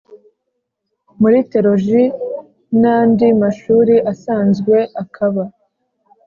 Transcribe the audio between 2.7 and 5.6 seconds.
nandi mashuri asanzwe akaba